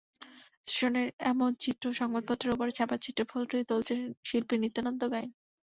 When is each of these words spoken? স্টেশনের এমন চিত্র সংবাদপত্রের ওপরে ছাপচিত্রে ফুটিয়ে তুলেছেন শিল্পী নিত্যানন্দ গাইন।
স্টেশনের 0.65 1.07
এমন 1.31 1.49
চিত্র 1.63 1.85
সংবাদপত্রের 1.99 2.53
ওপরে 2.55 2.71
ছাপচিত্রে 2.77 3.23
ফুটিয়ে 3.31 3.67
তুলেছেন 3.69 3.99
শিল্পী 4.27 4.55
নিত্যানন্দ 4.57 5.01
গাইন। 5.13 5.29